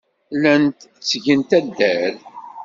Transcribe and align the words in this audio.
Llant 0.35 0.79
ttgent 0.89 1.51
addal. 1.59 2.15